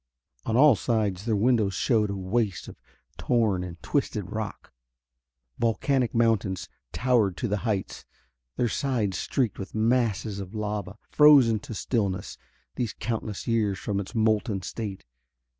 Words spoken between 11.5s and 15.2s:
to stillness these countless years from its molten state.